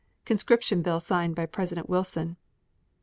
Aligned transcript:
Conscription 0.25 0.81
bill 0.81 0.99
signed 0.99 1.35
by 1.35 1.45
President 1.45 1.87
Wilson. 1.87 2.37